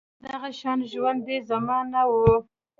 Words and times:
بس 0.03 0.21
دغه 0.27 0.49
شان 0.59 0.79
ژوند 0.91 1.19
دې 1.27 1.37
زما 1.49 1.77
نه 1.93 2.01
وي 2.11 2.33